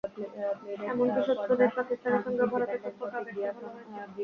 এমনকি 0.85 1.19
শত্রু 1.27 1.53
দেশ 1.61 1.71
পাকিস্তানের 1.77 2.21
সঙ্গেও 2.25 2.51
ভারতের 2.53 2.79
সম্পর্ক 2.85 3.13
আগের 3.15 3.33
চেয়ে 3.35 3.51
ভালো 3.55 3.67
হয়েছে। 3.69 3.99